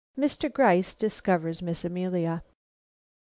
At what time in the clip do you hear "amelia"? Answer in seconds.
1.85-2.41